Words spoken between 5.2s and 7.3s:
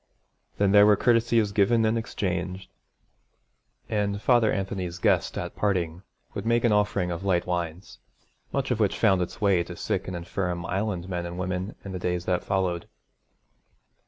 at parting would make an offering of